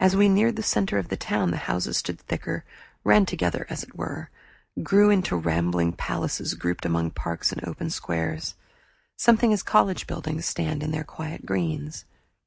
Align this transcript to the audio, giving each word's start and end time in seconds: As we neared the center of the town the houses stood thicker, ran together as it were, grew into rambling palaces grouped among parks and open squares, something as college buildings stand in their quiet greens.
As 0.00 0.16
we 0.16 0.30
neared 0.30 0.56
the 0.56 0.62
center 0.62 0.96
of 0.96 1.10
the 1.10 1.18
town 1.18 1.50
the 1.50 1.58
houses 1.68 1.98
stood 1.98 2.18
thicker, 2.18 2.64
ran 3.04 3.26
together 3.26 3.66
as 3.68 3.82
it 3.82 3.94
were, 3.94 4.30
grew 4.82 5.10
into 5.10 5.36
rambling 5.36 5.92
palaces 5.92 6.54
grouped 6.54 6.86
among 6.86 7.10
parks 7.10 7.52
and 7.52 7.62
open 7.68 7.90
squares, 7.90 8.54
something 9.18 9.52
as 9.52 9.62
college 9.62 10.06
buildings 10.06 10.46
stand 10.46 10.82
in 10.82 10.92
their 10.92 11.04
quiet 11.04 11.44
greens. 11.44 12.06